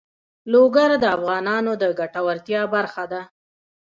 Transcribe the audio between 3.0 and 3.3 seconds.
ده.